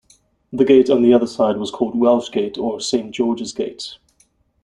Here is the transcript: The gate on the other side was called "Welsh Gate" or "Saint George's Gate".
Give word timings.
The 0.51 0.65
gate 0.65 0.89
on 0.89 1.03
the 1.03 1.13
other 1.13 1.27
side 1.27 1.57
was 1.57 1.69
called 1.69 1.95
"Welsh 1.95 2.31
Gate" 2.31 2.57
or 2.57 2.81
"Saint 2.81 3.11
George's 3.13 3.53
Gate". 3.53 3.99